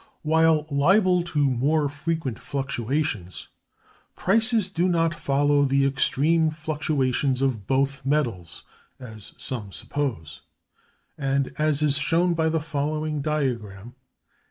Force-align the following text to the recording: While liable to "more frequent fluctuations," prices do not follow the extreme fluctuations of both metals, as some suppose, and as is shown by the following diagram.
While 0.23 0.65
liable 0.71 1.21
to 1.25 1.47
"more 1.47 1.87
frequent 1.87 2.39
fluctuations," 2.39 3.49
prices 4.15 4.71
do 4.71 4.89
not 4.89 5.13
follow 5.13 5.63
the 5.63 5.85
extreme 5.85 6.49
fluctuations 6.49 7.39
of 7.43 7.67
both 7.67 8.03
metals, 8.03 8.63
as 8.99 9.33
some 9.37 9.71
suppose, 9.71 10.41
and 11.19 11.53
as 11.59 11.83
is 11.83 11.99
shown 11.99 12.33
by 12.33 12.49
the 12.49 12.59
following 12.61 13.21
diagram. 13.21 13.93